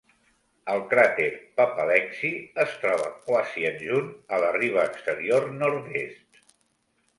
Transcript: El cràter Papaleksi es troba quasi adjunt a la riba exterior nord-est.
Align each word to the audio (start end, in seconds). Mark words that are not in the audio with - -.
El 0.75 0.79
cràter 0.93 1.27
Papaleksi 1.59 2.31
es 2.65 2.73
troba 2.87 3.11
quasi 3.29 3.67
adjunt 3.73 4.09
a 4.39 4.43
la 4.47 4.51
riba 4.59 4.89
exterior 4.93 5.49
nord-est. 5.63 6.45